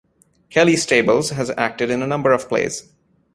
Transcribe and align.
Kelly 0.49 0.77
Stables 0.77 1.29
has 1.29 1.51
acted 1.51 1.91
in 1.91 2.01
a 2.01 2.07
number 2.07 2.31
of 2.31 2.47
plays. 2.49 2.89